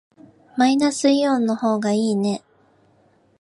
[0.57, 2.41] マイナスイオンの方がいいね。